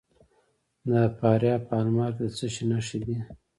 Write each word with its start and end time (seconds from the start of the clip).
د 0.89 0.91
فاریاب 1.17 1.61
په 1.69 1.75
المار 1.83 2.11
کې 2.17 2.25
د 2.29 2.33
څه 2.37 2.47
شي 2.53 2.63
نښې 2.71 2.99
دي؟ 3.05 3.17